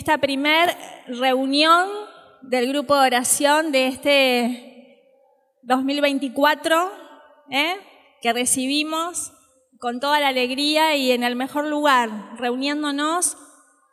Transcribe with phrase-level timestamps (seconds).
[0.00, 0.74] Esta primer
[1.08, 1.86] reunión
[2.40, 5.04] del grupo de oración de este
[5.60, 6.90] 2024,
[7.50, 7.76] ¿eh?
[8.22, 9.30] que recibimos
[9.78, 13.36] con toda la alegría y en el mejor lugar, reuniéndonos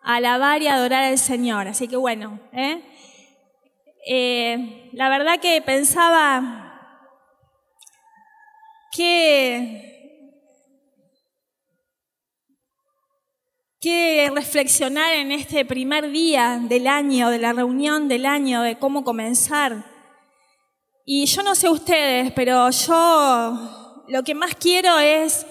[0.01, 1.67] a alabar y adorar al Señor.
[1.67, 2.81] Así que bueno, ¿eh?
[4.09, 7.03] Eh, la verdad que pensaba
[8.93, 9.96] que
[13.79, 19.03] que reflexionar en este primer día del año, de la reunión del año, de cómo
[19.03, 19.85] comenzar.
[21.05, 25.45] Y yo no sé ustedes, pero yo lo que más quiero es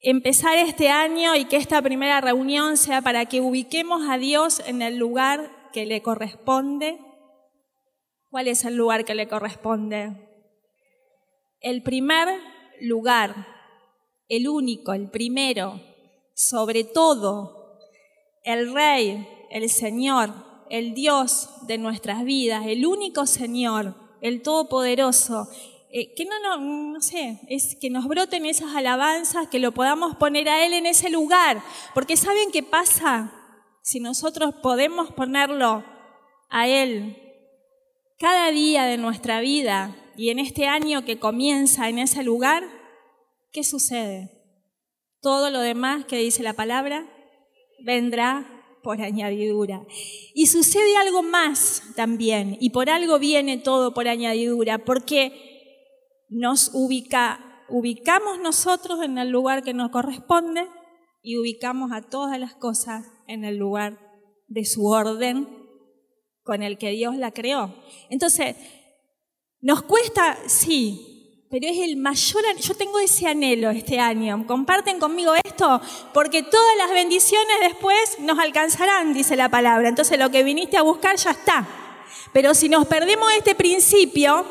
[0.00, 4.82] empezar este año y que esta primera reunión sea para que ubiquemos a Dios en
[4.82, 6.98] el lugar que le corresponde.
[8.30, 10.12] ¿Cuál es el lugar que le corresponde?
[11.60, 12.28] El primer
[12.80, 13.34] lugar,
[14.28, 15.80] el único, el primero,
[16.36, 17.80] sobre todo,
[18.44, 20.34] el Rey, el Señor,
[20.68, 25.48] el Dios de nuestras vidas, el único Señor, el Todopoderoso,
[25.90, 30.16] eh, que no, no, no sé, es que nos broten esas alabanzas, que lo podamos
[30.16, 31.62] poner a Él en ese lugar,
[31.94, 33.32] porque ¿saben qué pasa?
[33.82, 35.84] Si nosotros podemos ponerlo
[36.50, 37.16] a Él
[38.18, 42.62] cada día de nuestra vida y en este año que comienza en ese lugar,
[43.52, 44.35] ¿qué sucede?
[45.20, 47.06] Todo lo demás que dice la palabra
[47.84, 49.84] vendrá por añadidura.
[50.32, 57.64] Y sucede algo más también, y por algo viene todo por añadidura, porque nos ubica,
[57.68, 60.68] ubicamos nosotros en el lugar que nos corresponde
[61.20, 63.98] y ubicamos a todas las cosas en el lugar
[64.46, 65.48] de su orden
[66.44, 67.74] con el que Dios la creó.
[68.08, 68.54] Entonces,
[69.60, 71.15] nos cuesta, sí,
[71.48, 74.44] pero es el mayor, yo tengo ese anhelo este año.
[74.46, 75.80] Comparten conmigo esto,
[76.12, 79.88] porque todas las bendiciones después nos alcanzarán, dice la palabra.
[79.88, 81.66] Entonces lo que viniste a buscar ya está.
[82.32, 84.44] Pero si nos perdemos este principio,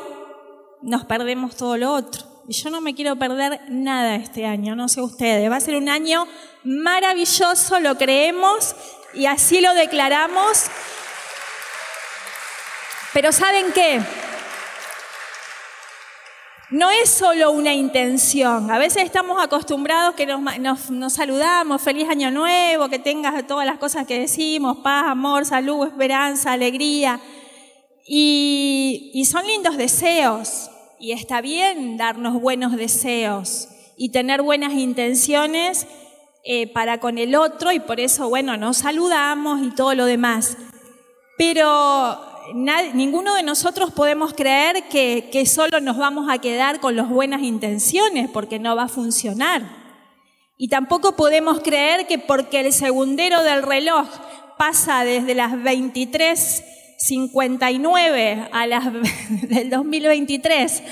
[0.80, 2.22] nos perdemos todo lo otro.
[2.48, 5.50] Y yo no me quiero perder nada este año, no sé ustedes.
[5.50, 6.26] Va a ser un año
[6.64, 8.74] maravilloso, lo creemos
[9.12, 10.64] y así lo declaramos.
[13.12, 14.00] Pero ¿saben qué?
[16.70, 18.70] No es solo una intención.
[18.70, 24.06] A veces estamos acostumbrados que nos, saludamos, feliz año nuevo, que tengas todas las cosas
[24.06, 27.20] que decimos, paz, amor, salud, esperanza, alegría.
[28.06, 30.70] Y, son lindos deseos.
[30.98, 33.68] Y está bien darnos buenos deseos
[33.98, 35.86] y tener buenas intenciones
[36.42, 40.56] eh, para con el otro y por eso, bueno, nos saludamos y todo lo demás.
[41.36, 47.40] Pero ninguno de nosotros podemos creer que, solo nos vamos a quedar con las buenas
[47.42, 49.62] intenciones, porque no va a funcionar.
[50.56, 54.08] Y tampoco podemos creer que porque el segundero del reloj
[54.56, 58.90] pasa desde las 23.59 a las
[59.48, 60.82] del 2023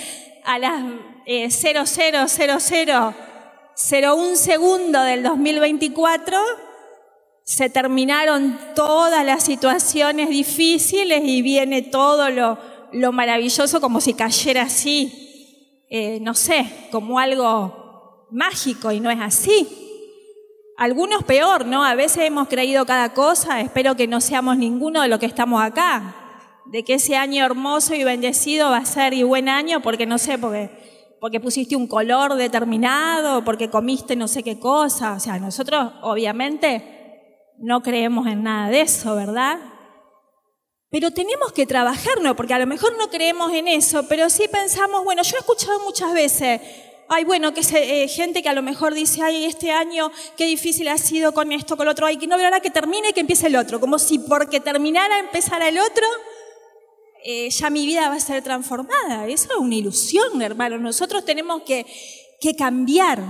[0.44, 0.84] a las
[1.26, 6.38] eh, 000001 segundo del 2024,
[7.44, 15.84] se terminaron todas las situaciones difíciles y viene todo lo, maravilloso como si cayera así,
[15.91, 19.69] eh, no sé, como algo mágico y no es así.
[20.79, 21.85] Algunos peor, ¿no?
[21.85, 25.62] A veces hemos creído cada cosa, espero que no seamos ninguno de los que estamos
[25.62, 26.17] acá,
[26.64, 30.17] de que ese año hermoso y bendecido va a ser y buen año, porque no
[30.17, 30.70] sé, porque,
[31.20, 36.94] porque pusiste un color determinado, porque comiste no sé qué cosa, o sea, nosotros obviamente
[37.58, 39.58] no creemos en nada de eso, ¿verdad?
[40.90, 45.02] Pero tenemos que trabajarnos, porque a lo mejor no creemos en eso, pero sí pensamos,
[45.02, 46.60] bueno, yo he escuchado muchas veces,
[47.08, 50.46] ay, bueno, que se, eh, gente que a lo mejor dice, ay, este año qué
[50.46, 53.12] difícil ha sido con esto, con lo otro, ay, que no verá que termine y
[53.12, 56.06] que empiece el otro, como si porque terminara empezara el otro,
[57.24, 59.26] eh, ya mi vida va a ser transformada.
[59.26, 60.76] Eso es una ilusión, hermano.
[60.76, 61.86] Nosotros tenemos que,
[62.38, 63.22] que cambiar.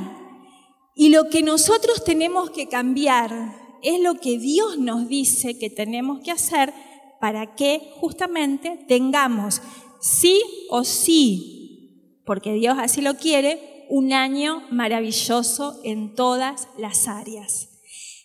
[0.96, 6.20] Y lo que nosotros tenemos que cambiar es lo que Dios nos dice que tenemos
[6.20, 6.72] que hacer
[7.20, 9.62] para que justamente tengamos
[10.00, 17.68] sí o sí, porque Dios así lo quiere, un año maravilloso en todas las áreas.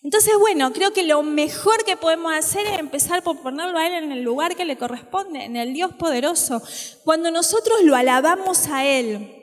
[0.02, 4.04] Entonces, bueno, creo que lo mejor que podemos hacer es empezar por ponerlo a Él
[4.06, 6.62] en el lugar que le corresponde, en el Dios poderoso.
[7.04, 9.36] Cuando nosotros lo alabamos a Él,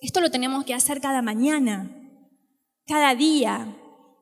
[0.00, 1.94] esto lo tenemos que hacer cada mañana,
[2.86, 3.76] cada día,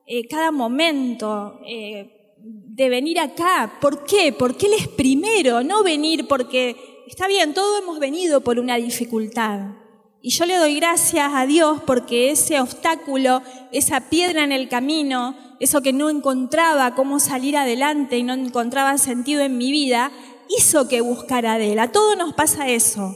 [0.05, 3.77] eh, cada momento eh, de venir acá.
[3.79, 4.33] ¿Por qué?
[4.33, 9.75] Porque Él es primero, no venir porque, está bien, todos hemos venido por una dificultad,
[10.23, 15.35] Y yo le doy gracias a Dios porque ese obstáculo, esa piedra en el camino,
[15.59, 20.11] eso que no encontraba cómo salir adelante y no encontraba sentido en mi vida,
[20.57, 21.79] hizo que buscara de Él.
[21.79, 23.15] A todos nos pasa eso.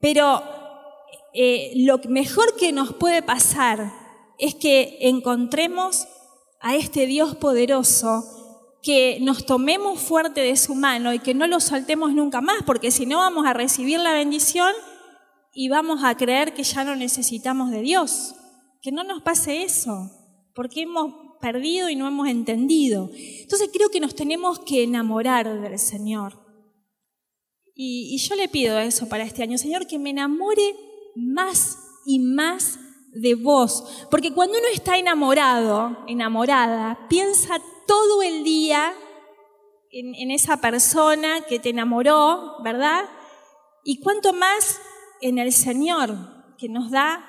[0.00, 0.42] Pero
[1.34, 3.92] eh, lo mejor que nos puede pasar
[4.38, 6.06] es que encontremos
[6.60, 8.24] a este Dios poderoso,
[8.82, 12.90] que nos tomemos fuerte de su mano y que no lo soltemos nunca más, porque
[12.90, 14.72] si no vamos a recibir la bendición
[15.52, 18.34] y vamos a creer que ya no necesitamos de Dios.
[18.80, 20.10] Que no nos pase eso,
[20.54, 23.10] porque hemos perdido y no hemos entendido.
[23.12, 26.38] Entonces creo que nos tenemos que enamorar del Señor.
[27.74, 30.76] Y, y yo le pido eso para este año, Señor, que me enamore
[31.16, 32.78] más y más
[33.20, 34.06] de vos.
[34.10, 38.92] Porque cuando uno está enamorado, enamorada, piensa todo el día
[39.90, 43.04] en, esa persona que te enamoró, ¿verdad?
[43.84, 44.80] Y cuanto más
[45.20, 46.14] en el Señor,
[46.58, 47.24] que nos da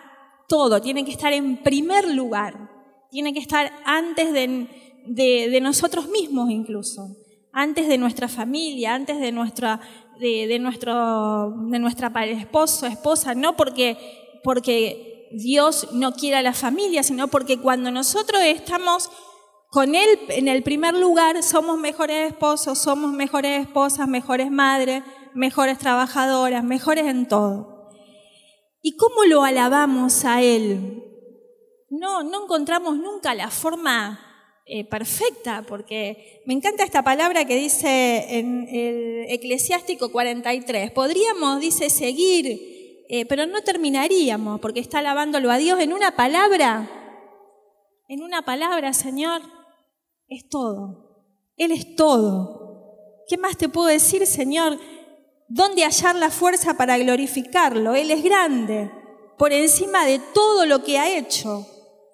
[0.48, 2.70] todo, tiene que estar en primer lugar,
[3.12, 4.68] tiene que estar antes de,
[5.06, 7.16] de, nosotros mismos incluso,
[7.54, 9.80] antes de nuestra familia, antes de nuestra,
[10.20, 13.98] de nuestro, de nuestra esposo, esposa, no porque,
[14.44, 19.10] porque Dios no quiera la familia, sino porque cuando nosotros estamos
[19.70, 25.04] con Él en el primer lugar, somos mejores esposos, somos mejores esposas, mejores madres,
[25.36, 27.90] mejores trabajadoras, mejores en todo.
[28.82, 31.04] ¿Y cómo lo alabamos a Él?
[31.90, 34.20] No, no encontramos nunca la forma
[34.66, 40.92] eh, perfecta, porque me encanta esta palabra que dice en el Eclesiástico 43.
[40.92, 42.79] Podríamos, dice, seguir,
[43.12, 46.88] eh, pero no terminaríamos, porque está alabándolo a Dios en una palabra.
[48.08, 49.42] En una palabra, Señor,
[50.28, 51.34] es todo.
[51.58, 53.26] Él es todo.
[53.28, 54.80] ¿Qué más te puedo decir, Señor?
[55.48, 57.96] ¿Dónde hallar la fuerza para glorificarlo?
[57.96, 58.92] Él es grande,
[59.40, 61.66] por encima de todo lo que ha hecho.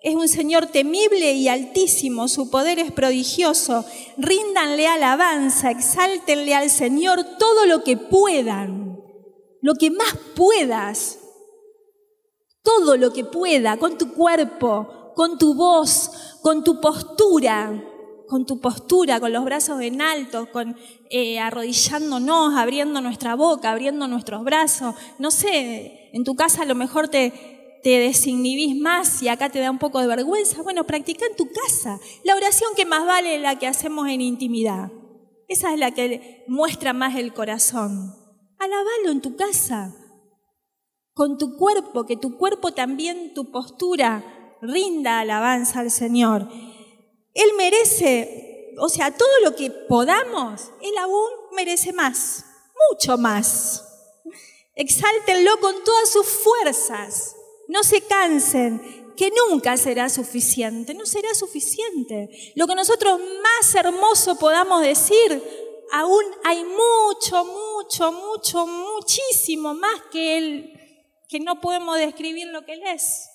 [0.02, 3.84] Es un Señor temible y altísimo, su poder es prodigioso.
[4.16, 8.95] Ríndanle alabanza, exáltenle al Señor todo lo que puedan,
[9.66, 11.18] lo que más puedas,
[12.62, 17.84] todo lo que pueda, con tu cuerpo, con tu voz, con tu postura,
[18.28, 20.78] con tu postura, con los brazos en alto, con
[21.10, 24.94] eh, arrodillándonos, abriendo nuestra boca, abriendo nuestros brazos.
[25.18, 29.58] No sé, en tu casa a lo mejor te, te desinhibís más y acá te
[29.58, 30.62] da un poco de vergüenza.
[30.62, 32.00] Bueno, practica en tu casa.
[32.24, 34.92] La oración que más vale es la que hacemos en intimidad.
[35.48, 38.25] Esa es la que muestra más el corazón.
[38.60, 39.94] Alabalo en tu casa,
[41.14, 46.48] con tu cuerpo, que tu cuerpo también, tu postura, rinda alabanza al Señor.
[47.34, 52.46] Él merece, o sea, todo lo que podamos, Él aún merece más,
[52.90, 53.84] mucho más.
[54.76, 57.36] Exáltenlo con todas sus fuerzas.
[57.68, 62.30] No se cansen, que nunca será suficiente, no será suficiente.
[62.56, 65.42] Lo que nosotros más hermoso podamos decir,
[65.92, 70.80] aún hay mucho, mucho, mucho, muchísimo más que Él,
[71.28, 73.30] que no podemos describir lo que Él es.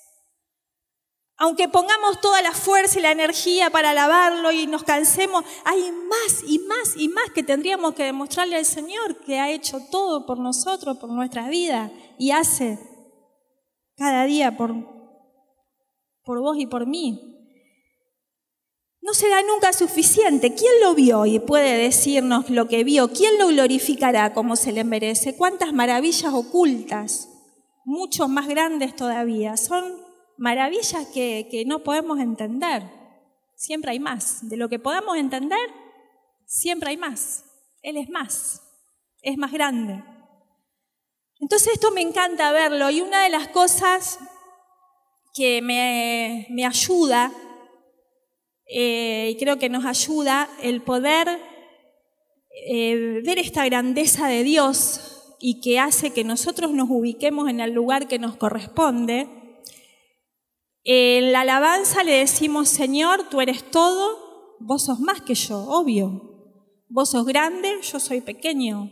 [1.42, 6.42] Aunque pongamos toda la fuerza y la energía para alabarlo y nos cansemos, hay más
[6.46, 10.38] y más y más que tendríamos que demostrarle al Señor que ha hecho todo por
[10.38, 12.78] nosotros, por nuestra vida y hace
[13.96, 14.74] cada día por,
[16.24, 17.29] por vos y por mí.
[19.10, 20.54] No será nunca suficiente.
[20.54, 23.08] ¿Quién lo vio y puede decirnos lo que vio?
[23.08, 25.36] ¿Quién lo glorificará como se le merece?
[25.36, 27.28] ¿Cuántas maravillas ocultas?
[27.84, 29.56] Muchos más grandes todavía.
[29.56, 30.00] Son
[30.38, 32.84] maravillas que, no podemos entender.
[33.56, 34.48] Siempre hay más.
[34.48, 35.58] De lo que podamos entender,
[36.46, 37.44] siempre hay más.
[37.82, 38.62] Él es más,
[39.22, 40.04] es más grande.
[41.40, 44.20] Entonces esto me encanta verlo y una de las cosas
[45.34, 47.32] que me, me ayuda,
[48.72, 51.28] eh, y creo que nos ayuda, el poder
[52.68, 57.72] eh, ver esta grandeza de Dios y que hace que nosotros nos ubiquemos en el
[57.72, 59.28] lugar que nos corresponde,
[60.84, 66.26] en la alabanza le decimos, Señor, tú eres todo, vos sos más que yo, obvio.
[66.88, 68.90] Vos sos grande, yo soy pequeño.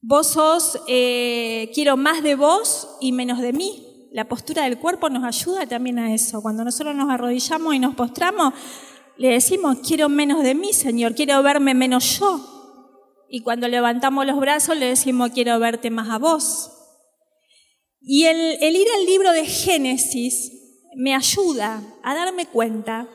[0.00, 3.87] Vos sos, eh, quiero más de vos y menos de mí.
[4.10, 6.40] La postura del cuerpo nos ayuda también a eso.
[6.40, 8.54] Cuando nosotros nos arrodillamos y nos postramos,
[9.18, 12.40] le decimos, quiero menos de mí, Señor, quiero verme menos yo.
[13.28, 16.70] Y cuando levantamos los brazos, le decimos, quiero verte más a vos.
[18.00, 20.52] Y el, ir al libro de Génesis
[20.96, 23.06] me ayuda a darme cuenta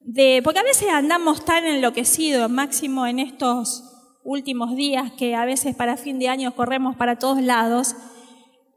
[0.00, 3.84] de, porque a veces andamos tan enloquecidos, máximo en estos
[4.24, 7.94] últimos días que a veces para fin de año corremos para todos lados,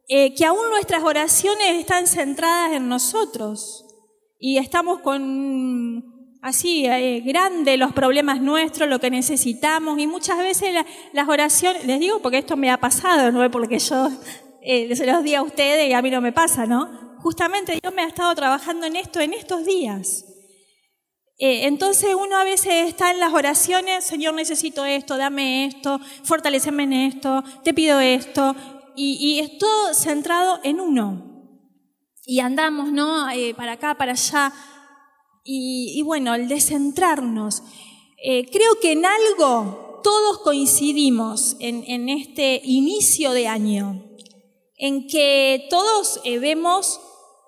[0.08, 3.86] eh, que aún nuestras oraciones están centradas en nosotros
[4.40, 10.76] y estamos con así eh, grande los problemas nuestros, lo que necesitamos y muchas veces
[11.14, 14.10] las oraciones, les digo porque esto me ha pasado, no es porque yo
[14.62, 17.16] eh, se los diga a ustedes y a mí no me pasa, ¿no?
[17.20, 20.26] Justamente Dios me ha estado trabajando en esto en estos días.
[21.40, 26.84] Eh, entonces uno a veces está en las oraciones, Señor necesito esto, dame esto, fortaleceme
[26.84, 28.56] en esto, te pido esto,
[28.96, 31.34] y, y es todo centrado en uno.
[32.26, 33.30] Y andamos, ¿no?
[33.30, 34.54] Eh, para acá, para allá.
[35.44, 37.64] Y, bueno, el descentrarnos.
[38.24, 44.06] Eh, creo que en algo todos coincidimos en, en, este inicio de año,
[44.78, 47.02] en que todos eh, vemos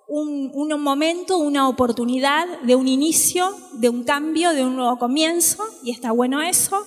[0.09, 5.63] un, un, momento, una oportunidad de un inicio, de un cambio, de un nuevo comienzo,
[5.83, 6.85] y está bueno eso.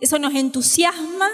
[0.00, 1.28] Eso nos entusiasma,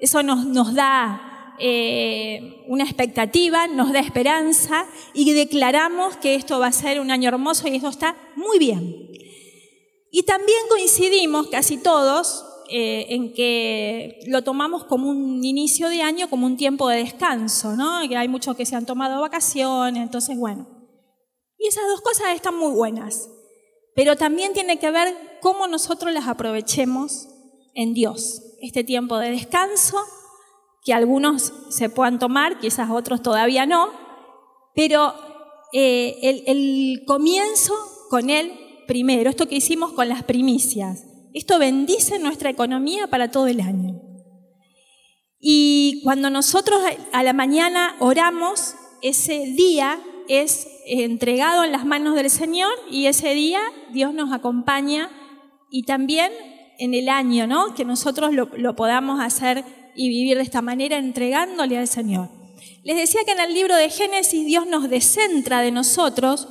[0.00, 6.68] eso nos, nos da eh, una expectativa, nos da esperanza y declaramos que esto va
[6.68, 9.10] a ser un año hermoso y esto está muy bien.
[10.10, 16.30] Y también coincidimos casi todos eh, en que lo tomamos como un inicio de año,
[16.30, 18.00] como un tiempo de descanso, ¿no?
[18.08, 20.66] Que hay muchos que se han tomado vacaciones, entonces bueno.
[21.58, 23.28] Y esas dos cosas están muy buenas,
[23.94, 27.28] pero también tiene que ver cómo nosotros las aprovechemos
[27.74, 28.42] en Dios.
[28.60, 29.98] Este tiempo de descanso
[30.84, 33.90] que algunos se puedan tomar, quizás otros todavía no,
[34.74, 35.14] pero
[35.72, 37.74] eh, el, comienzo
[38.10, 38.52] con Él
[38.86, 44.00] primero, esto que hicimos con las primicias, esto bendice nuestra economía para todo el año.
[45.38, 46.80] Y cuando nosotros
[47.12, 49.98] a la mañana oramos, ese día
[50.28, 53.60] es entregado en las manos del Señor y ese día
[53.92, 55.10] Dios nos acompaña
[55.70, 56.30] y también
[56.78, 57.74] en el año, ¿no?
[57.74, 62.28] Que nosotros lo podamos hacer y vivir de esta manera entregándole al Señor.
[62.84, 66.48] Les decía que en el libro de Génesis Dios nos descentra de nosotros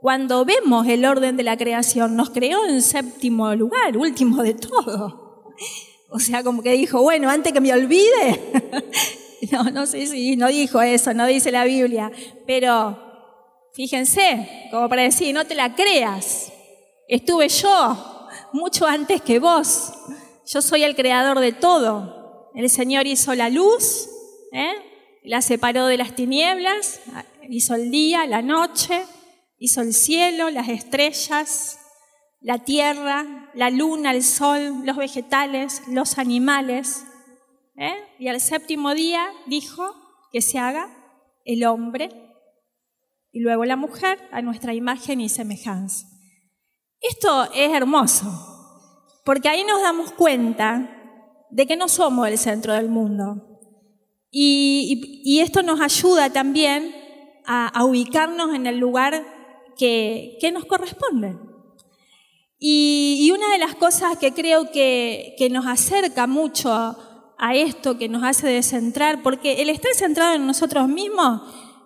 [0.00, 2.16] cuando vemos el orden de la creación.
[2.16, 5.54] Nos creó en séptimo lugar, último de todo.
[6.10, 8.40] O sea, como que dijo, bueno, antes que me olvide.
[9.52, 12.10] no, no sé si no dijo eso, no dice la Biblia.
[12.46, 12.98] Pero
[13.72, 16.52] fíjense, como para decir, no te la creas.
[17.08, 19.92] Estuve yo mucho antes que vos.
[20.46, 22.23] Yo soy el creador de todo.
[22.54, 24.08] El Señor hizo la luz,
[24.52, 24.72] ¿eh?
[25.24, 27.00] la separó de las tinieblas,
[27.48, 29.02] hizo el día, la noche,
[29.58, 31.80] hizo el cielo, las estrellas,
[32.40, 37.04] la tierra, la luna, el sol, los vegetales, los animales.
[37.76, 37.94] ¿eh?
[38.20, 39.92] Y al séptimo día dijo
[40.30, 40.88] que se haga
[41.44, 42.08] el hombre
[43.32, 46.06] y luego la mujer a nuestra imagen y semejanza.
[47.00, 48.30] Esto es hermoso,
[49.24, 50.93] porque ahí nos damos cuenta
[51.54, 53.60] de que no somos el centro del mundo.
[54.30, 56.92] Y, esto nos ayuda también
[57.46, 59.24] a, ubicarnos en el lugar
[59.78, 61.36] que, nos corresponde.
[62.58, 68.24] Y, una de las cosas que creo que, nos acerca mucho a, esto, que nos
[68.24, 71.40] hace descentrar, porque el estar centrado en nosotros mismos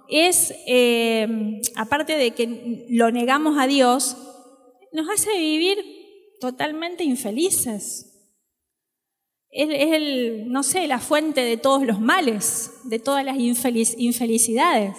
[0.08, 4.16] es, eh, aparte de que lo negamos a Dios,
[4.92, 5.76] nos hace vivir
[6.40, 8.08] totalmente infelices
[9.50, 14.96] es, el, no sé, la fuente de todos los males, de todas las infelicidades.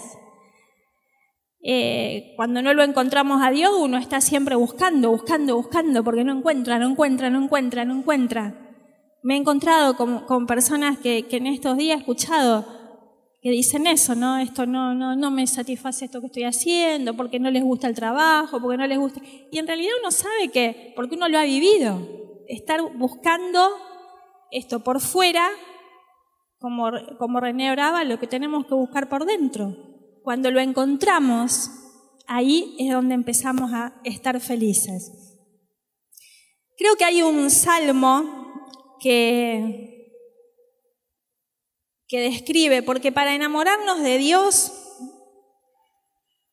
[1.62, 6.38] Eh, cuando no lo encontramos a Dios, uno está siempre buscando, buscando, buscando, porque no
[6.38, 8.76] encuentra, no encuentra, no encuentra, no encuentra.
[9.22, 12.66] Me he encontrado con, personas que, en estos días he escuchado
[13.42, 14.38] que dicen eso, ¿no?
[14.38, 17.96] Esto no, no, no me satisface esto que estoy haciendo, porque no les gusta el
[17.96, 19.22] trabajo, porque no les gusta.
[19.52, 22.00] Y en realidad uno sabe que, porque uno lo ha vivido,
[22.48, 23.70] estar buscando
[24.52, 25.50] esto por fuera,
[26.60, 29.76] como, como René oraba, lo que tenemos que buscar por dentro.
[30.24, 31.72] Cuando lo encontramos,
[32.28, 35.12] ahí es donde empezamos a estar felices.
[36.78, 40.14] Creo que hay un salmo que,
[42.08, 44.74] que describe, porque para enamorarnos de Dios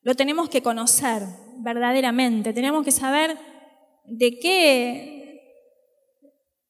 [0.01, 1.23] lo tenemos que conocer
[1.59, 3.37] verdaderamente, tenemos que saber
[4.05, 5.16] de qué,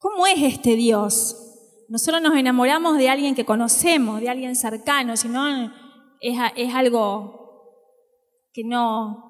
[0.09, 1.35] ¿Cómo es este Dios?
[1.89, 5.69] Nosotros nos enamoramos de alguien que conocemos, de alguien cercano, si no
[6.21, 7.73] es, algo
[8.53, 9.21] que no,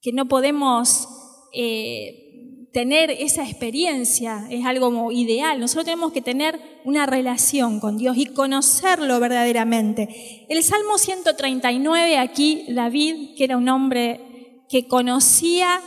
[0.00, 1.06] que no podemos
[1.52, 5.60] eh, tener esa experiencia, es algo ideal.
[5.60, 10.46] Nosotros tenemos que tener una relación con Dios y conocerlo verdaderamente.
[10.48, 15.82] El Salmo 139, aquí David, que era un hombre que conocía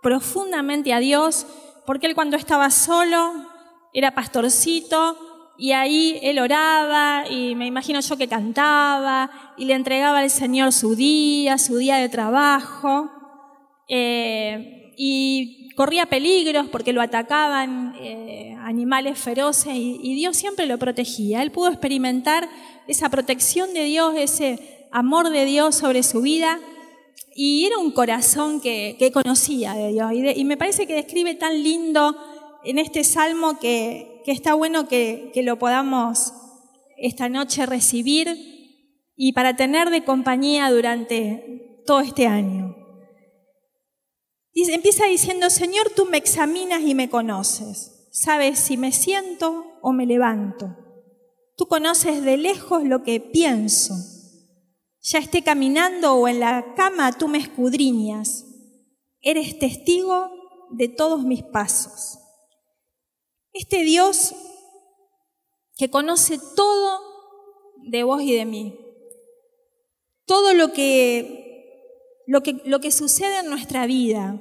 [0.00, 1.44] profundamente a Dios,
[1.90, 3.32] porque él cuando estaba solo
[3.92, 5.16] era pastorcito
[5.58, 10.72] y ahí él oraba y me imagino yo que cantaba y le entregaba al Señor
[10.72, 13.10] su día, su día de trabajo
[13.88, 20.78] eh, y corría peligros porque lo atacaban eh, animales feroces y, y Dios siempre lo
[20.78, 21.42] protegía.
[21.42, 22.48] Él pudo experimentar
[22.86, 26.60] esa protección de Dios, ese amor de Dios sobre su vida
[27.34, 30.12] y era un corazón que, que conocía de Dios.
[30.12, 32.16] Y, me parece que describe tan lindo
[32.64, 36.32] en este salmo que, que está bueno que, que lo podamos
[36.96, 42.76] esta noche recibir y para tener de compañía durante todo este año.
[44.52, 48.08] Empieza diciendo, Señor, tú me examinas y me conoces.
[48.12, 50.76] Sabes si me siento o me levanto.
[51.56, 53.94] Tú conoces de lejos lo que pienso.
[55.02, 58.44] Ya esté caminando o en la cama, tú me escudriñas.
[59.20, 60.30] Eres testigo
[60.70, 62.18] de todos mis pasos.
[63.52, 64.34] Este Dios
[65.76, 67.00] que conoce todo
[67.88, 68.78] de vos y de mí.
[70.26, 74.38] Todo lo que, lo que, lo que sucede en nuestra vida.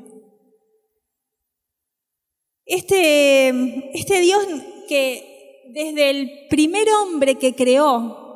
[2.65, 3.49] Este,
[3.97, 4.45] este Dios
[4.87, 8.28] que desde el primer hombre que creó,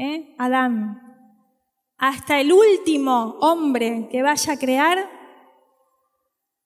[0.00, 0.34] ¿eh?
[0.38, 0.98] Adán,
[1.98, 5.10] hasta el último hombre que vaya a crear,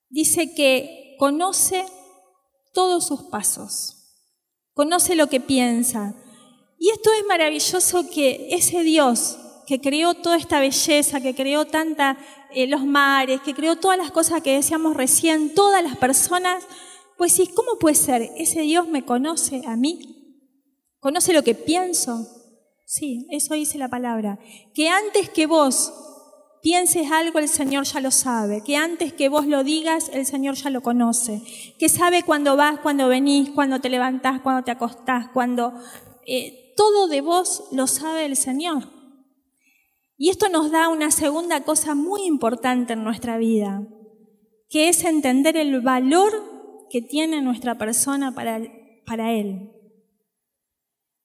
[0.09, 1.85] dice que conoce
[2.73, 4.31] todos sus pasos,
[4.73, 6.15] conoce lo que piensa.
[6.79, 12.19] Y esto es maravilloso que ese Dios que creó toda esta belleza, que creó tanta
[12.53, 16.65] eh, los mares, que creó todas las cosas que decíamos recién, todas las personas,
[17.17, 18.31] pues sí, ¿cómo puede ser?
[18.37, 20.51] Ese Dios me conoce a mí,
[21.01, 22.44] conoce lo que pienso.
[22.97, 24.39] Sí, eso dice la palabra.
[24.73, 25.93] Que antes que vos
[26.63, 28.63] pienses algo, el Señor ya lo sabe.
[28.63, 31.43] Que antes que vos lo digas, el Señor ya lo conoce.
[31.77, 35.73] Que sabe cuándo vas, cuándo venís, cuándo te levantás, cuándo te acostás, cuando...
[36.25, 38.89] eh, todo de vos lo sabe el Señor.
[40.17, 43.89] Y esto nos da una segunda cosa muy importante en nuestra vida,
[44.69, 48.61] que es entender el valor que tiene nuestra persona para,
[49.05, 49.74] para Él.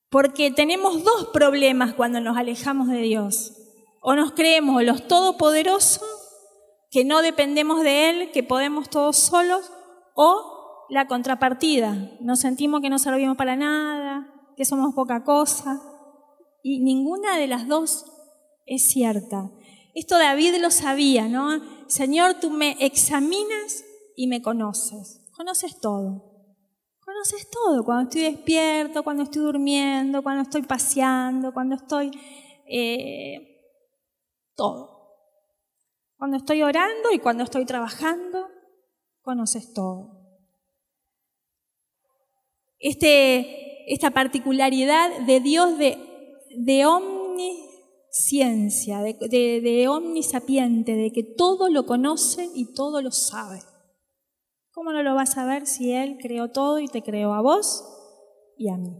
[0.09, 3.53] Porque tenemos dos problemas cuando nos alejamos de Dios.
[4.01, 6.07] O nos creemos los todopoderosos,
[6.89, 9.71] que no dependemos de Él, que podemos todos solos,
[10.15, 12.11] o la contrapartida.
[12.19, 15.81] Nos sentimos que no servimos para nada, que somos poca cosa.
[16.63, 18.05] Y ninguna de las dos
[18.65, 19.51] es cierta.
[19.93, 21.61] Esto David lo sabía, ¿no?
[21.87, 23.83] Señor, tú me examinas
[24.15, 25.21] y me conoces.
[25.35, 26.28] Conoces todo.
[27.09, 27.83] Conoces todo.
[27.83, 32.11] Cuando estoy despierto, cuando estoy durmiendo, cuando estoy paseando, cuando estoy...
[32.67, 33.65] eh,
[34.53, 35.15] todo.
[36.19, 38.47] Cuando estoy orando y cuando estoy trabajando,
[39.21, 40.19] conoces todo.
[42.77, 45.97] Este, esta particularidad de Dios de,
[46.59, 53.61] de omnisciencia, de, de, de omnisapiente, de que todo lo conoce y todo lo sabe.
[54.79, 57.83] ¿Cómo no lo vas a ver si Él creó todo y te creó a vos
[58.57, 58.95] y a mí?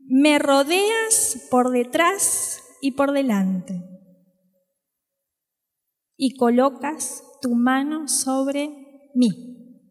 [0.00, 3.80] Me rodeas por detrás y por delante
[6.16, 9.84] y colocas tu mano sobre mí.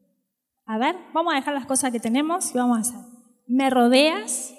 [0.66, 3.00] A ver, vamos a dejar las cosas que tenemos y vamos a hacer.
[3.48, 4.54] Me rodeas.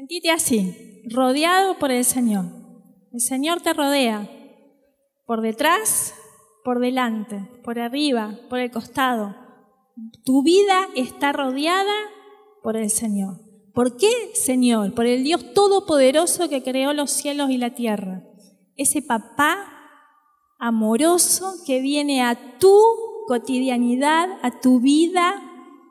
[0.00, 2.46] Sentite así, rodeado por el Señor.
[3.12, 4.30] El Señor te rodea
[5.26, 6.14] por detrás,
[6.64, 9.36] por delante, por arriba, por el costado.
[10.24, 11.92] Tu vida está rodeada
[12.62, 13.42] por el Señor.
[13.74, 14.94] ¿Por qué, Señor?
[14.94, 18.22] Por el Dios Todopoderoso que creó los cielos y la tierra.
[18.76, 19.70] Ese papá
[20.58, 22.74] amoroso que viene a tu
[23.26, 25.42] cotidianidad, a tu vida,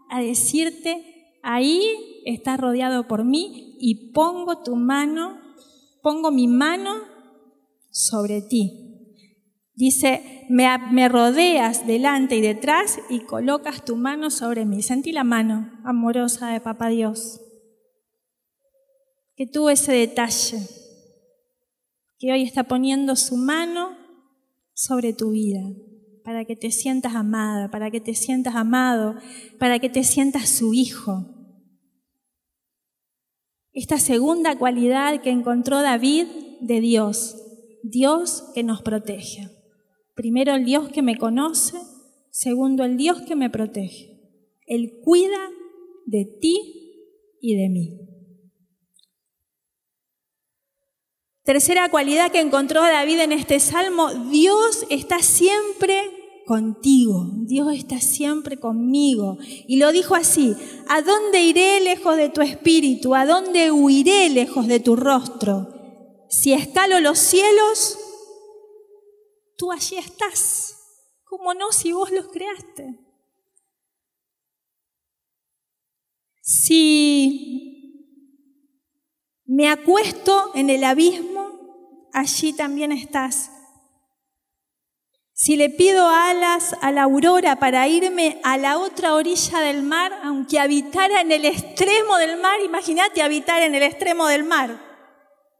[0.09, 1.09] a decirte,
[1.43, 5.39] ahí estás rodeado por mí y pongo tu mano,
[6.01, 6.95] pongo mi mano
[7.91, 8.85] sobre ti.
[9.73, 14.81] Dice, me, me, rodeas delante y detrás y colocas tu mano sobre mí.
[14.81, 17.39] Sentí la mano amorosa de Papá Dios.
[19.35, 20.59] Que tuvo ese detalle.
[22.17, 23.97] Que hoy está poniendo su mano
[24.73, 25.61] sobre tu vida.
[26.23, 29.15] Para que te sientas amada, para que te sientas amado,
[29.57, 31.25] para que te sientas su hijo.
[33.71, 36.25] Esta segunda cualidad que encontró David
[36.61, 37.37] de Dios.
[37.83, 39.49] Dios que nos protege.
[40.15, 41.77] Primero el Dios que me conoce,
[42.29, 44.19] segundo el Dios que me protege.
[44.65, 45.49] Él cuida
[46.05, 48.08] de ti y de mí.
[51.49, 58.59] Tercera cualidad que encontró David en este salmo, Dios está siempre contigo, Dios está siempre
[58.59, 59.39] conmigo.
[59.67, 60.55] Y lo dijo así,
[60.87, 63.15] ¿a dónde iré lejos de tu espíritu?
[63.15, 66.27] ¿A dónde huiré lejos de tu rostro?
[66.29, 67.97] Si escalo los cielos,
[69.57, 70.77] tú allí estás.
[71.23, 72.99] ¿Cómo no si vos los creaste?
[76.43, 77.69] Si
[79.51, 81.38] me acuesto en el abismo,
[82.13, 83.51] allí también estás.
[85.33, 90.11] Si le pido alas a la aurora para irme a la otra orilla del mar,
[90.23, 94.89] aunque habitara en el extremo del mar, imagínate habitar en el extremo del mar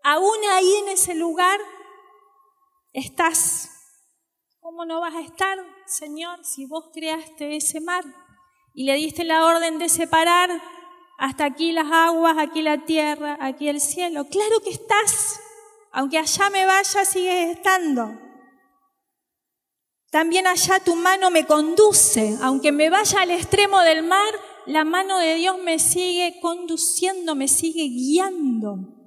[0.04, 1.60] aún ahí en ese lugar
[2.94, 3.70] estás.
[4.60, 8.04] ¿Cómo no vas a estar, Señor, si vos creaste ese mar
[8.74, 10.50] y le diste la orden de separar
[11.18, 14.26] hasta aquí las aguas, aquí la tierra, aquí el cielo?
[14.30, 15.42] Claro que estás.
[15.92, 18.18] Aunque allá me vaya, sigues estando.
[20.12, 22.38] También allá tu mano me conduce.
[22.42, 24.34] Aunque me vaya al extremo del mar,
[24.66, 29.00] la mano de Dios me sigue conduciendo, me sigue guiando.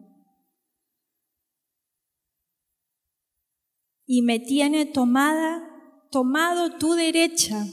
[4.15, 5.63] y me tiene tomada,
[6.11, 7.65] tomado tu derecha.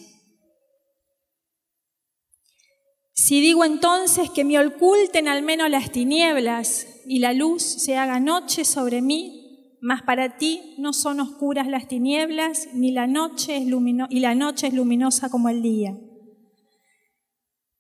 [3.21, 8.21] Si digo entonces que me oculten al menos las tinieblas y la luz se haga
[8.21, 13.65] noche sobre mí, mas para ti no son oscuras las tinieblas, ni la noche es
[14.09, 15.97] y la noche es luminosa como el día.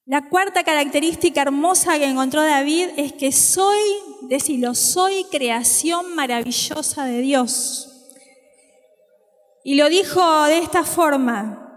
[0.03, 3.79] La cuarta característica hermosa que encontró David es que soy,
[4.23, 8.11] decirlo, soy creación maravillosa de Dios.
[9.63, 11.68] Y lo dijo de esta forma,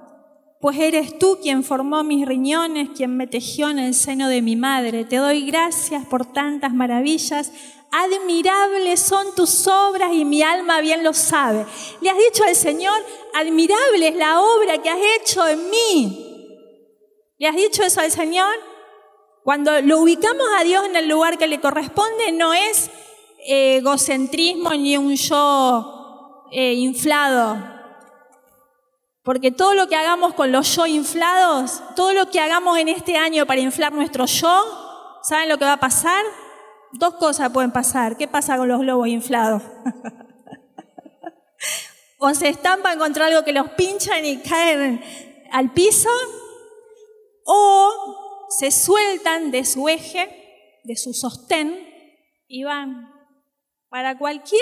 [0.63, 4.55] pues eres tú quien formó mis riñones, quien me tejió en el seno de mi
[4.55, 5.05] madre.
[5.05, 7.51] Te doy gracias por tantas maravillas.
[7.91, 11.67] Admirables son tus obras y mi alma bien lo sabe.
[12.01, 12.95] Le has dicho al Señor,
[13.35, 16.47] admirable es la obra que has hecho en mí.
[17.39, 18.55] ¿Le has dicho eso al Señor?
[19.43, 22.89] Cuando lo ubicamos a Dios en el lugar que le corresponde, no es
[23.49, 27.72] egocentrismo ni un yo eh, inflado,
[29.23, 33.17] porque todo lo que hagamos con los yo inflados, todo lo que hagamos en este
[33.17, 36.25] año para inflar nuestro yo, ¿saben lo que va a pasar?
[36.93, 38.17] Dos cosas pueden pasar.
[38.17, 39.63] ¿Qué pasa con los globos inflados?
[42.19, 45.03] o se estampan contra algo que los pinchan y caen
[45.53, 46.11] al piso,
[47.45, 51.89] o se sueltan de su eje, de su sostén,
[52.49, 53.09] y van
[53.89, 54.61] para cualquier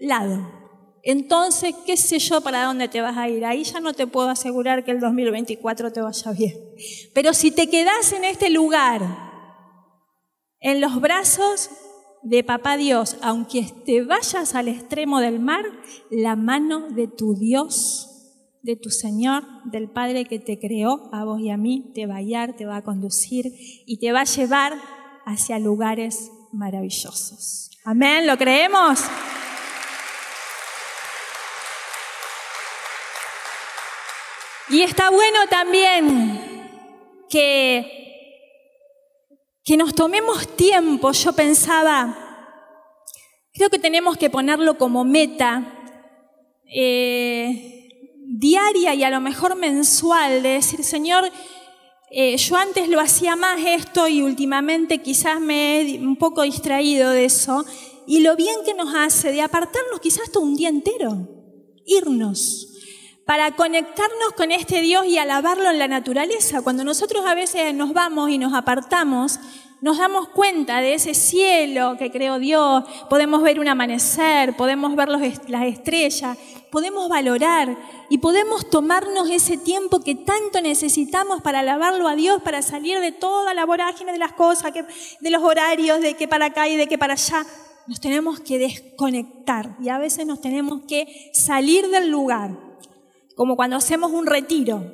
[0.00, 0.59] lado
[1.02, 3.44] entonces, ¿qué sé yo para dónde te vas a ir?
[3.44, 6.54] Ahí ya no te puedo asegurar que el 2024 te vaya bien.
[7.14, 9.02] Pero si te quedas en este lugar,
[10.60, 11.70] en los brazos
[12.22, 15.64] de Papá Dios, aunque te vayas al extremo del mar,
[16.10, 18.10] la mano de tu Dios,
[18.62, 22.18] de tu Señor, del Padre que te creó, a vos y a mí, te va
[22.18, 23.46] a guiar, te va a conducir
[23.86, 24.74] y te va a llevar
[25.24, 27.70] hacia lugares maravillosos.
[27.84, 29.00] Amén, ¿lo creemos?
[34.72, 36.40] Y está bueno también
[37.28, 37.90] que,
[39.64, 42.16] que nos tomemos tiempo, yo pensaba,
[43.52, 45.76] creo que tenemos que ponerlo como meta
[46.72, 47.88] eh,
[48.28, 51.24] diaria y a lo mejor mensual, de decir, Señor,
[52.12, 57.10] eh, yo antes lo hacía más esto y últimamente quizás me he un poco distraído
[57.10, 57.64] de eso,
[58.06, 61.28] y lo bien que nos hace de apartarnos quizás todo un día entero,
[61.86, 62.68] irnos,
[63.24, 66.62] para conectarnos con este Dios y alabarlo en la naturaleza.
[66.62, 69.38] Cuando nosotros a veces nos vamos y nos apartamos,
[69.80, 75.08] nos damos cuenta de ese cielo que creó Dios, podemos ver un amanecer, podemos ver
[75.08, 76.36] las estrellas,
[76.70, 77.78] podemos valorar
[78.10, 83.12] y podemos tomarnos ese tiempo que tanto necesitamos para alabarlo a Dios, para salir de
[83.12, 86.86] toda la vorágine de las cosas, de los horarios, de que para acá y de
[86.86, 87.46] que para allá.
[87.86, 92.69] Nos tenemos que desconectar y a veces nos tenemos que salir del lugar
[93.40, 94.84] como cuando hacemos un retiro.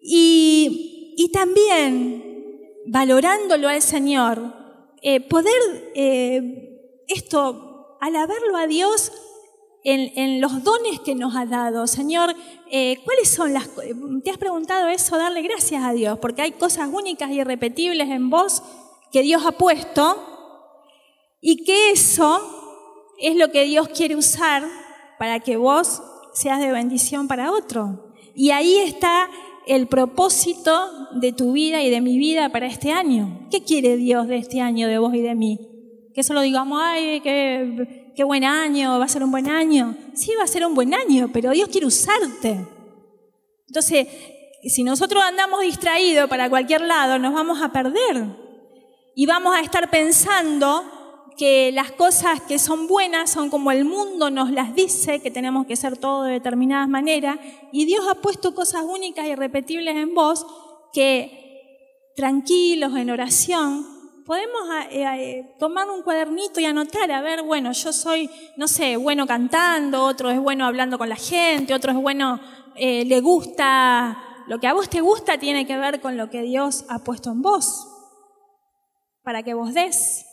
[0.00, 2.24] Y, también,
[2.86, 4.40] valorándolo al Señor,
[5.02, 9.12] eh, poder eh, esto, alabarlo a Dios
[9.84, 11.86] en, los dones que nos ha dado.
[11.86, 12.34] Señor,
[12.70, 13.68] eh, ¿cuáles son las...
[14.24, 15.18] ¿Te has preguntado eso?
[15.18, 18.62] Darle gracias a Dios, porque hay cosas únicas y irrepetibles en vos
[19.12, 20.16] que Dios ha puesto
[21.42, 22.40] y que eso
[23.18, 24.66] es lo que Dios quiere usar
[25.18, 26.00] para que vos
[26.36, 28.12] seas de bendición para otro.
[28.34, 29.30] Y ahí está
[29.66, 33.48] el propósito de tu vida y de mi vida para este año.
[33.50, 35.58] ¿Qué quiere Dios de este año, de vos y de mí?
[36.14, 39.96] Que solo digamos, ay, qué, qué buen año, va a ser un buen año.
[40.14, 42.66] Sí, va a ser un buen año, pero Dios quiere usarte.
[43.68, 44.06] Entonces,
[44.62, 48.26] si nosotros andamos distraídos para cualquier lado, nos vamos a perder.
[49.14, 50.84] Y vamos a estar pensando
[51.36, 55.66] que las cosas que son buenas son como el mundo nos las dice, que tenemos
[55.66, 57.38] que ser todo de determinadas maneras,
[57.72, 60.46] y Dios ha puesto cosas únicas y repetibles en vos
[60.92, 63.86] que tranquilos, en oración,
[64.26, 68.96] podemos eh, eh, tomar un cuadernito y anotar, a ver, bueno, yo soy, no sé,
[68.96, 72.40] bueno cantando, otro es bueno hablando con la gente, otro es bueno,
[72.74, 74.18] eh, le gusta,
[74.48, 77.30] lo que a vos te gusta tiene que ver con lo que Dios ha puesto
[77.30, 77.86] en vos,
[79.22, 80.25] para que vos des.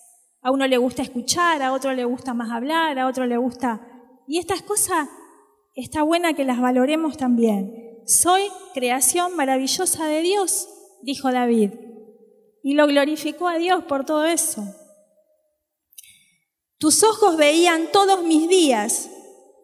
[0.43, 3.89] A uno le gusta escuchar, a otro le gusta más hablar, a otro le gusta...
[4.27, 5.07] Y estas cosas
[5.73, 8.01] está buena que las valoremos también.
[8.05, 10.67] Soy creación maravillosa de Dios,
[11.01, 11.71] dijo David.
[12.61, 14.63] Y lo glorificó a Dios por todo eso.
[16.77, 19.09] Tus ojos veían todos mis días,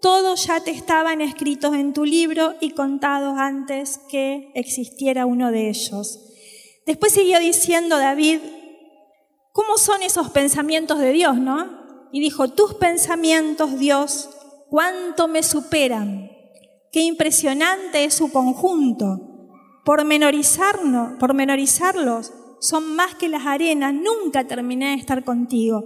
[0.02, 5.70] todos ya te estaban escritos en tu libro y contados antes que existiera uno de
[5.70, 6.20] ellos.
[6.86, 8.40] Después siguió diciendo David,
[9.52, 12.08] ¿Cómo son esos pensamientos de Dios, no?
[12.12, 14.30] Y dijo, tus pensamientos, Dios,
[14.70, 16.32] cuánto me superan.
[16.92, 19.20] Qué impresionante es su conjunto.
[19.86, 23.94] Por menorizarnos, por menorizarlos, son más que las arenas.
[23.94, 25.86] Nunca terminé de estar contigo.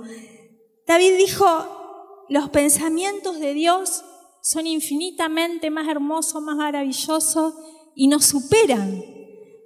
[0.86, 4.04] David dijo, los pensamientos de Dios
[4.42, 7.54] son infinitamente más hermosos, más maravillosos
[7.96, 9.04] y nos superan.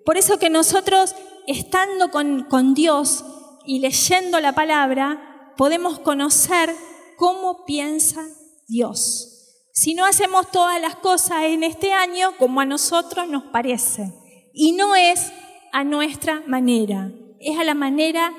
[0.05, 1.15] Por eso que nosotros,
[1.47, 3.23] estando con, con Dios,
[3.67, 6.73] y leyendo la palabra podemos conocer
[7.17, 8.25] cómo piensa
[8.67, 9.33] Dios.
[9.73, 14.11] Si no hacemos todas las cosas en este año como a nosotros nos parece.
[14.53, 15.31] Y no es
[15.71, 18.33] a nuestra manera, es a la manera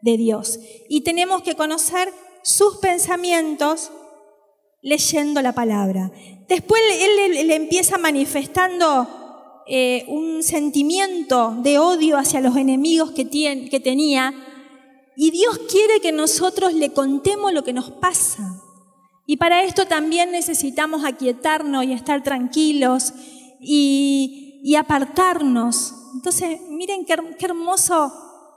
[0.00, 0.58] de Dios.
[0.88, 3.90] Y tenemos que conocer sus pensamientos
[4.80, 6.10] leyendo la palabra.
[6.48, 13.80] Después él le, empieza manifestando eh, un sentimiento de odio hacia los enemigos que, que
[13.80, 14.32] tenía
[15.22, 18.62] y Dios quiere que nosotros le contemos lo que nos pasa.
[19.26, 23.12] Y para esto también necesitamos aquietarnos y estar tranquilos
[23.60, 25.92] y, apartarnos.
[26.14, 28.10] Entonces, miren qué, hermoso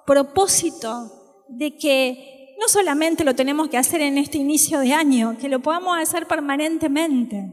[0.07, 5.49] propósito de que no solamente lo tenemos que hacer en este inicio de año, que
[5.49, 7.51] lo podamos hacer permanentemente.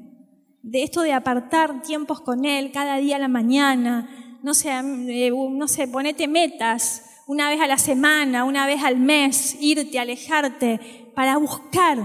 [0.62, 5.32] De esto de apartar tiempos con Él cada día a la mañana, no sé, eh,
[5.32, 11.12] no sé, ponete metas, una vez a la semana, una vez al mes, irte, alejarte,
[11.14, 11.96] para buscar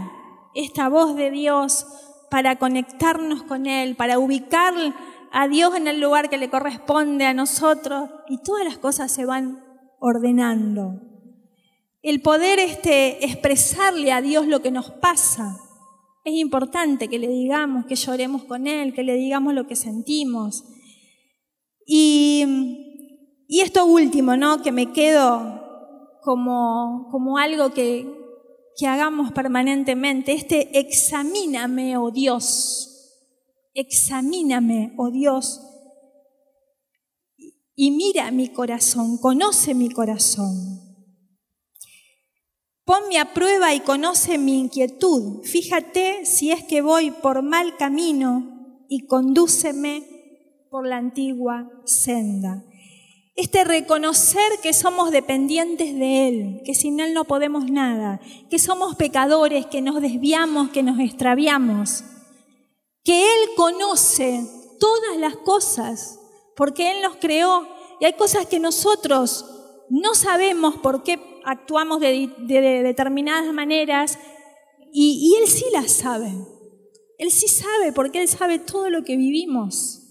[0.54, 1.88] esta voz de Dios,
[2.30, 4.76] para conectarnos con Él, para ubicar
[5.32, 9.26] a Dios en el lugar que le corresponde a nosotros y todas las cosas se
[9.26, 9.66] van
[10.00, 11.02] ordenando.
[12.04, 15.58] El poder este, expresarle a Dios lo que nos pasa.
[16.24, 20.66] Es importante que le digamos, que lloremos con Él, que le digamos lo que sentimos.
[21.88, 22.86] Y
[23.48, 24.62] y esto último, ¿no?
[24.62, 25.62] Que me quedo
[26.22, 28.12] como, como algo que,
[28.76, 33.22] que hagamos permanentemente, este examíname, oh Dios,
[33.74, 35.62] examíname, oh Dios,
[37.76, 40.82] y mira mi corazón, conoce mi corazón.
[42.86, 45.44] Ponme a prueba y conoce mi inquietud.
[45.44, 50.04] Fíjate si es que voy por mal camino y condúceme
[50.70, 52.64] por la antigua senda
[53.36, 58.96] este reconocer que somos dependientes de Él, que sin Él no podemos nada, que somos
[58.96, 62.06] pecadores, que nos desviamos, que nos extraviamos,
[63.04, 64.48] que Él conoce
[64.80, 66.20] todas las cosas,
[66.56, 67.68] porque Él nos creó
[68.00, 69.46] y hay cosas que nosotros
[69.90, 72.32] no sabemos por qué actuamos de,
[72.84, 74.18] determinadas maneras
[74.94, 76.34] y, y Él sí las sabe.
[77.18, 80.05] Él sí sabe porque Él sabe todo lo que vivimos.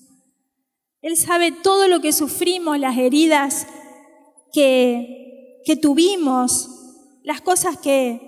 [1.04, 3.66] Él sabe todo lo que sufrimos, las heridas
[4.54, 6.70] que, que tuvimos,
[7.22, 8.22] las cosas que,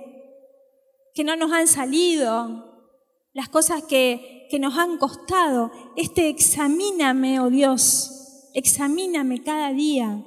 [1.15, 2.91] que no nos han salido,
[3.33, 5.71] las cosas que, que nos han costado.
[5.97, 10.23] Este examíname, oh Dios, examíname cada día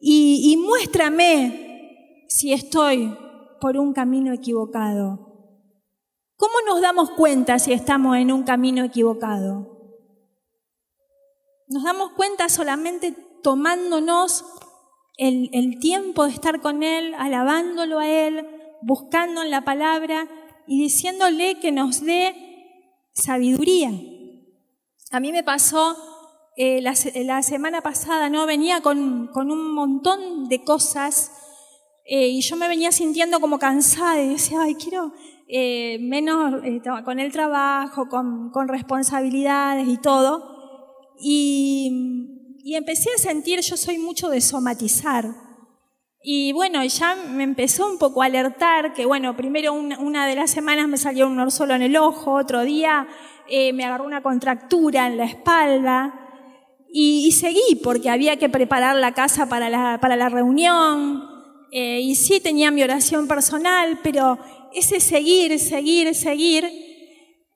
[0.00, 3.14] y, y muéstrame si estoy
[3.60, 5.18] por un camino equivocado.
[6.36, 9.79] ¿Cómo nos damos cuenta si estamos en un camino equivocado?
[11.70, 13.12] Nos damos cuenta solamente
[13.44, 14.44] tomándonos
[15.16, 18.44] el, tiempo de estar con Él, alabándolo a Él,
[18.82, 20.26] buscando en la palabra
[20.66, 22.34] y diciéndole que nos dé
[23.12, 23.92] sabiduría.
[25.12, 25.96] A mí me pasó
[26.56, 28.46] eh, la, semana pasada, ¿no?
[28.46, 31.30] Venía con, un montón de cosas
[32.04, 35.12] eh, y yo me venía sintiendo como cansada y decía, ay, quiero
[35.46, 36.62] eh, menos
[37.04, 40.59] con el trabajo, con, con responsabilidades y todo.
[41.22, 45.26] Y, empecé a sentir, yo soy mucho de somatizar.
[46.22, 50.50] Y bueno, ya me empezó un poco a alertar que, bueno, primero una, de las
[50.50, 53.08] semanas me salió un orzolo en el ojo, otro día
[53.48, 56.14] eh, me agarró una contractura en la espalda.
[56.92, 61.28] Y, seguí porque había que preparar la casa para la, para la reunión.
[61.72, 64.38] Eh, y sí tenía mi oración personal, pero
[64.74, 66.68] ese seguir, seguir, seguir,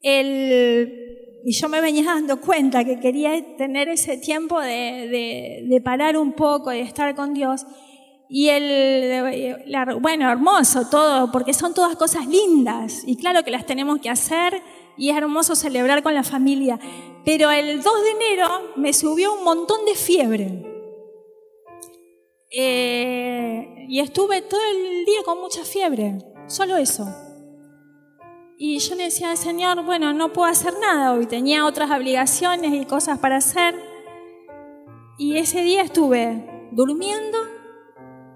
[0.02, 1.13] el,
[1.46, 6.16] y yo me venía dando cuenta que quería tener ese tiempo de, de, de parar
[6.16, 7.66] un poco, de estar con Dios.
[8.30, 9.62] Y el,
[10.00, 14.62] bueno, hermoso todo, porque son todas cosas lindas y claro que las tenemos que hacer
[14.96, 16.80] y es hermoso celebrar con la familia.
[17.26, 20.64] Pero el 2 de enero me subió un montón de fiebre.
[22.50, 27.33] Eh, y estuve todo el día con mucha fiebre, solo eso.
[28.56, 32.84] Y yo le decía Señor, bueno, no puedo hacer nada hoy, tenía otras obligaciones y
[32.84, 33.74] cosas para hacer.
[35.18, 37.38] Y ese día estuve durmiendo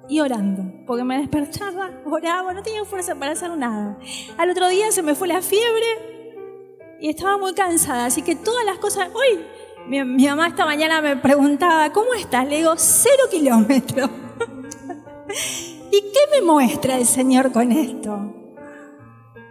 [0.09, 3.98] y orando, porque me despertaba, oraba, no tenía fuerza para hacer nada.
[4.37, 8.64] Al otro día se me fue la fiebre y estaba muy cansada, así que todas
[8.64, 9.44] las cosas, hoy
[9.87, 12.46] mi, mamá esta mañana me preguntaba, ¿cómo estás?
[12.46, 14.11] Le digo, cero kilómetros.
[15.90, 18.28] ¿Y qué me muestra el Señor con esto?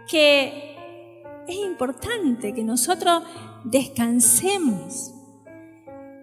[0.08, 0.76] Que
[1.46, 3.22] es importante que nosotros
[3.64, 5.14] descansemos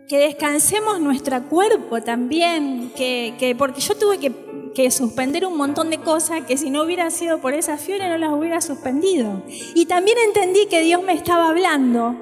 [0.07, 5.97] que descansemos nuestro cuerpo también, que, porque yo tuve que, que, suspender un montón de
[5.97, 9.43] cosas que si no hubiera sido por esa fiebre no las hubiera suspendido.
[9.73, 12.15] Y también entendí que Dios me estaba hablando,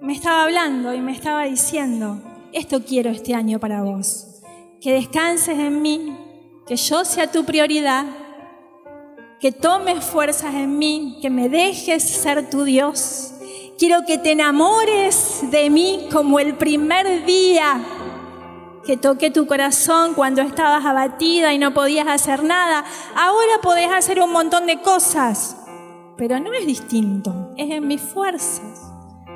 [0.00, 2.20] me estaba hablando y me estaba diciendo,
[2.52, 4.42] esto quiero este año para vos,
[4.80, 6.16] que descanses en mí,
[6.66, 8.04] que yo sea tu prioridad,
[9.40, 13.34] que tomes fuerzas en mí, que me dejes ser tu Dios
[13.78, 17.80] Quiero que te enamores de mí como el primer día
[18.84, 22.84] que toqué tu corazón cuando estabas abatida y no podías hacer nada.
[23.14, 25.64] Ahora podés hacer un montón de cosas,
[26.16, 28.92] pero no es distinto, es en mis fuerzas.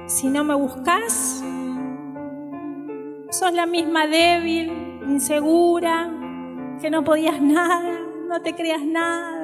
[0.09, 1.45] Si no me buscas,
[3.31, 4.73] sos la misma débil,
[5.07, 6.11] insegura,
[6.81, 9.42] que no podías nada, no te creas nada.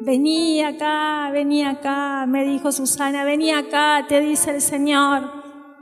[0.00, 5.28] Vení acá, vení acá, me dijo Susana, vení acá, te dice el Señor,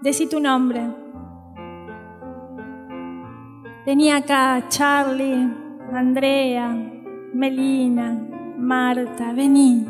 [0.00, 0.80] decí tu nombre.
[3.84, 5.48] Vení acá, Charlie,
[5.92, 6.74] Andrea,
[7.34, 8.18] Melina,
[8.56, 9.86] Marta, vení.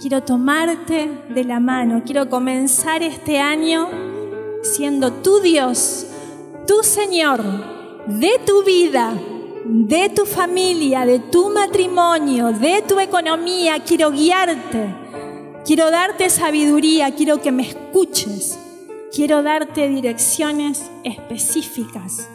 [0.00, 3.88] Quiero tomarte de la mano, quiero comenzar este año
[4.62, 6.06] siendo tu Dios,
[6.66, 7.42] tu Señor,
[8.06, 9.12] de tu vida,
[9.68, 13.80] de tu familia, de tu matrimonio, de tu economía.
[13.84, 14.94] Quiero guiarte.
[15.64, 17.10] Quiero darte sabiduría.
[17.14, 18.58] Quiero que me escuches.
[19.14, 22.30] Quiero darte direcciones específicas.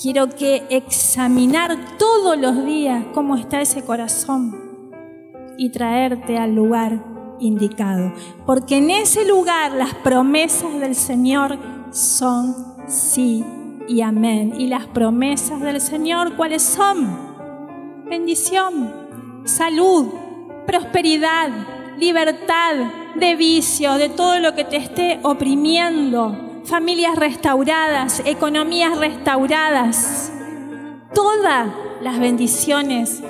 [0.00, 4.92] Quiero que examinar todos los días cómo está ese corazón
[5.56, 7.02] y traerte al lugar
[7.40, 8.12] indicado.
[8.44, 11.58] Porque en ese lugar las promesas del Señor
[11.92, 12.54] son
[12.86, 13.42] sí
[13.88, 14.54] y amén.
[14.58, 18.06] ¿Y las promesas del Señor cuáles son?
[18.08, 18.92] Bendición,
[19.44, 20.06] salud,
[20.66, 21.50] prosperidad,
[21.98, 22.74] libertad
[23.14, 30.32] de vicio, de todo lo que te esté oprimiendo, familias restauradas, economías restauradas.
[31.14, 31.68] Todas
[32.02, 33.22] las bendiciones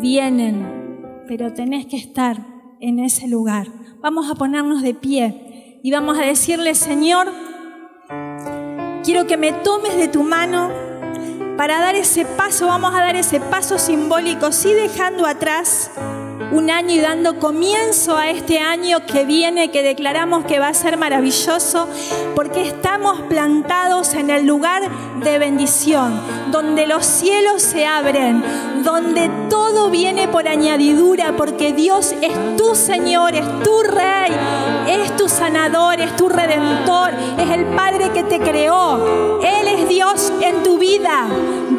[0.00, 2.38] vienen, pero tenés que estar
[2.80, 3.68] en ese lugar.
[4.00, 7.30] Vamos a ponernos de pie y vamos a decirle, Señor,
[9.04, 10.70] Quiero que me tomes de tu mano.
[11.58, 15.90] Para dar ese paso, vamos a dar ese paso simbólico, sí dejando atrás
[16.52, 20.74] un año y dando comienzo a este año que viene, que declaramos que va a
[20.74, 21.86] ser maravilloso,
[22.34, 24.82] porque estamos plantados en el lugar
[25.22, 26.18] de bendición,
[26.50, 28.42] donde los cielos se abren,
[28.84, 34.33] donde todo viene por añadidura, porque Dios es tu Señor, es tu Rey,
[35.34, 39.40] sanador, es tu redentor, es el Padre que te creó.
[39.42, 41.26] Él es Dios en tu vida.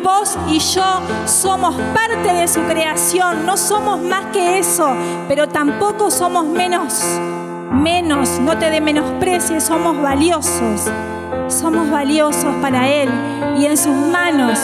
[0.03, 0.83] Vos y yo
[1.25, 4.93] somos parte de su creación, no somos más que eso,
[5.27, 7.01] pero tampoco somos menos,
[7.71, 10.91] menos, no te de menosprecies, somos valiosos.
[11.47, 13.09] Somos valiosos para Él
[13.57, 14.59] y en sus manos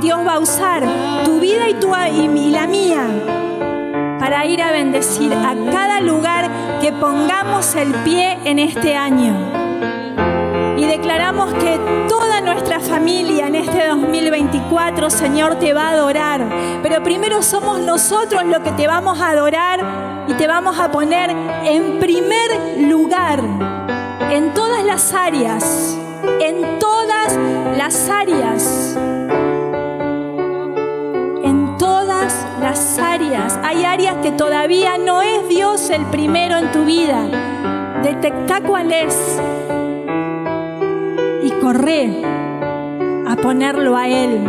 [0.00, 0.82] Dios va a usar
[1.24, 3.43] tu vida y, tu, y la mía
[4.24, 6.50] para ir a bendecir a cada lugar
[6.80, 9.34] que pongamos el pie en este año.
[10.78, 16.40] Y declaramos que toda nuestra familia en este 2024, Señor, te va a adorar.
[16.82, 19.80] Pero primero somos nosotros los que te vamos a adorar
[20.26, 23.40] y te vamos a poner en primer lugar
[24.30, 25.98] en todas las áreas,
[26.40, 27.36] en todas
[27.76, 28.96] las áreas.
[32.64, 33.60] Las áreas.
[33.62, 37.20] Hay áreas que todavía no es Dios el primero en tu vida.
[38.02, 39.38] Detecta cuál es
[41.42, 42.22] y corre
[43.28, 44.42] a ponerlo a Él,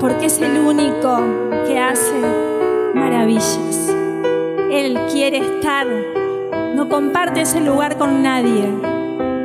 [0.00, 1.20] porque es el único
[1.68, 2.20] que hace
[2.96, 3.94] maravillas.
[4.72, 5.86] Él quiere estar,
[6.74, 8.68] no comparte ese lugar con nadie.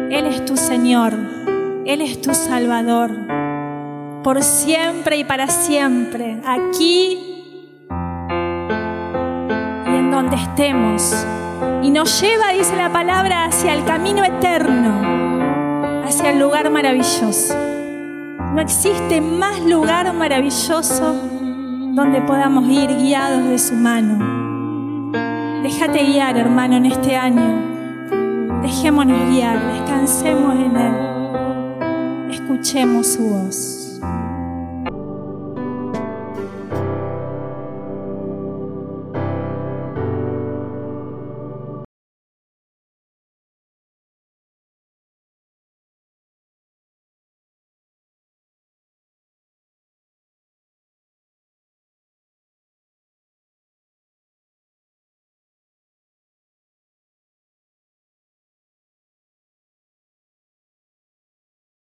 [0.09, 1.13] Él es tu Señor,
[1.85, 3.11] Él es tu Salvador,
[4.27, 7.17] por siempre y para siempre, aquí
[7.89, 11.15] y en donde estemos.
[11.81, 17.55] Y nos lleva, dice la palabra, hacia el camino eterno hacia el lugar maravilloso.
[17.55, 21.13] No existe más lugar maravilloso
[21.95, 25.13] donde podamos ir guiados de su mano.
[25.63, 28.59] Déjate guiar, hermano, en este año.
[28.61, 32.33] Dejémonos guiar, descansemos en Él.
[32.33, 33.76] Escuchemos su voz.